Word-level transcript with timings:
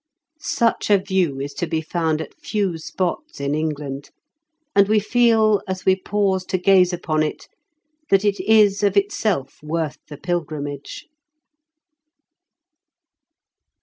Such 0.39 0.89
a 0.89 0.97
view 0.97 1.39
is 1.39 1.53
to 1.53 1.67
be 1.67 1.79
found 1.79 2.21
at 2.21 2.33
few 2.41 2.79
spots 2.79 3.39
in 3.39 3.53
England, 3.53 4.09
and 4.75 4.87
we 4.87 4.99
feel, 4.99 5.61
as 5.67 5.85
we 5.85 5.95
pause 5.95 6.43
to 6.45 6.57
gaze 6.57 6.91
upon 6.91 7.21
it, 7.21 7.47
that 8.09 8.25
it 8.25 8.39
is 8.39 8.81
of 8.81 8.97
itself 8.97 9.61
worth 9.61 9.99
the 10.07 10.17
pilgrimage. 10.17 11.05